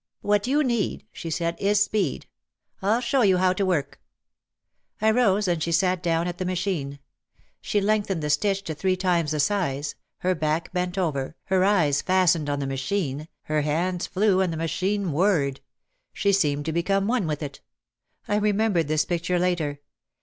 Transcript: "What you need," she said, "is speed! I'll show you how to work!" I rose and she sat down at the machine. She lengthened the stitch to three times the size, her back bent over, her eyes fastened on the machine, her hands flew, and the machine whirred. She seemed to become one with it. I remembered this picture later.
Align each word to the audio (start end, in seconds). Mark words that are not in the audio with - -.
"What 0.21 0.47
you 0.47 0.63
need," 0.63 1.05
she 1.11 1.29
said, 1.29 1.55
"is 1.59 1.83
speed! 1.83 2.25
I'll 2.81 3.01
show 3.01 3.21
you 3.21 3.37
how 3.37 3.53
to 3.53 3.63
work!" 3.67 4.01
I 4.99 5.11
rose 5.11 5.47
and 5.47 5.61
she 5.61 5.71
sat 5.71 6.01
down 6.01 6.27
at 6.27 6.39
the 6.39 6.43
machine. 6.45 6.97
She 7.61 7.79
lengthened 7.79 8.23
the 8.23 8.31
stitch 8.31 8.63
to 8.63 8.73
three 8.73 8.95
times 8.97 9.29
the 9.29 9.39
size, 9.39 9.93
her 10.21 10.33
back 10.33 10.73
bent 10.73 10.97
over, 10.97 11.35
her 11.43 11.63
eyes 11.63 12.01
fastened 12.01 12.49
on 12.49 12.57
the 12.59 12.65
machine, 12.65 13.27
her 13.43 13.61
hands 13.61 14.07
flew, 14.07 14.41
and 14.41 14.51
the 14.51 14.57
machine 14.57 15.11
whirred. 15.13 15.61
She 16.13 16.33
seemed 16.33 16.65
to 16.65 16.73
become 16.73 17.07
one 17.07 17.27
with 17.27 17.43
it. 17.43 17.61
I 18.27 18.37
remembered 18.37 18.87
this 18.87 19.05
picture 19.05 19.37
later. 19.37 19.81